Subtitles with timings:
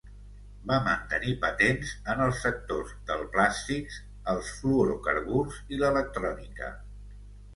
[0.69, 3.99] Va mantenir patents en els sectors del plàstics,
[4.33, 6.71] els fluorocarburs i l"electrònica.